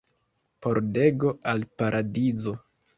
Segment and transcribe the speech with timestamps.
[0.67, 2.61] Pordego al Paradizo.